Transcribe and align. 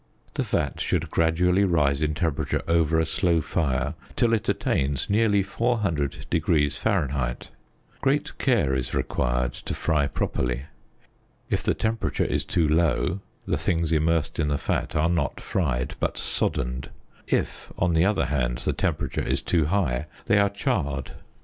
The 0.33 0.43
fat 0.43 0.79
should 0.79 1.11
gradually 1.11 1.63
rise 1.63 2.01
in 2.01 2.15
temperature 2.15 2.63
over 2.67 2.99
a 2.99 3.05
slow 3.05 3.39
fire 3.39 3.93
till 4.15 4.33
it 4.33 4.49
attains 4.49 5.11
nearly 5.11 5.43
400┬░ 5.43 6.71
Fahr. 6.75 7.37
Great 8.01 8.35
care 8.39 8.73
is 8.73 8.95
required 8.95 9.53
to 9.53 9.75
fry 9.75 10.07
properly. 10.07 10.63
If 11.51 11.61
the 11.61 11.75
tem 11.75 11.97
perature 11.97 12.25
is 12.25 12.45
too 12.45 12.67
low 12.67 13.19
the 13.45 13.57
things 13.59 13.91
immersed 13.91 14.39
in 14.39 14.47
the 14.47 14.57
fat 14.57 14.95
are 14.95 15.07
not 15.07 15.39
fried, 15.39 15.95
but 15.99 16.17
soddened; 16.17 16.89
if, 17.27 17.71
on 17.77 17.93
the 17.93 18.05
other 18.05 18.25
hand, 18.25 18.57
the 18.65 18.73
temperature 18.73 19.21
is 19.21 19.43
too 19.43 19.65
high, 19.65 20.07
they 20.25 20.39
are 20.39 20.49
charred. 20.49 21.11